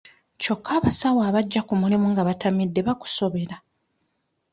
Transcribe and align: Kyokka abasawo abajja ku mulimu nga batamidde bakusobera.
Kyokka 0.41 0.71
abasawo 0.77 1.19
abajja 1.29 1.61
ku 1.67 1.73
mulimu 1.81 2.05
nga 2.11 2.21
batamidde 2.27 2.79
bakusobera. 2.87 3.55